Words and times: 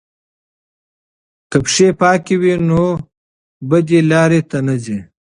که 1.49 1.57
پښې 1.65 1.87
پاکې 1.99 2.35
وي 2.41 2.53
نو 2.67 2.83
بدې 3.69 3.99
لارې 4.11 4.41
ته 4.49 4.57
نه 4.67 4.75
ځي. 4.83 4.99